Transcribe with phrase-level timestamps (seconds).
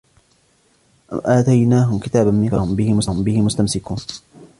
[1.11, 3.97] أم آتيناهم كتابا من قبله فهم به مستمسكون